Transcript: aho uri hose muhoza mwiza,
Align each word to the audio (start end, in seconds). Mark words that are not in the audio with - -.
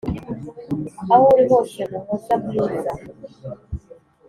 aho 1.13 1.23
uri 1.33 1.43
hose 1.51 1.79
muhoza 1.91 2.33
mwiza, 2.43 2.91